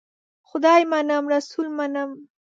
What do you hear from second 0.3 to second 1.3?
خدای منم،